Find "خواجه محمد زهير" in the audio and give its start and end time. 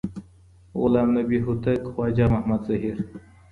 1.91-2.97